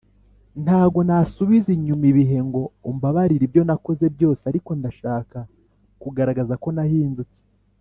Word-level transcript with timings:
Ntago 0.63 0.99
nasubiza 1.07 1.69
inyuma 1.77 2.05
ibihe 2.11 2.37
ngo 2.47 2.61
umbabarire 2.89 3.43
ibyo 3.47 3.61
nakoze 3.67 4.05
byose 4.15 4.41
ariko 4.51 4.69
ndashaka 4.79 5.37
kugaragaza 6.01 6.53
ko 6.63 6.69
nahindutse 6.75 7.41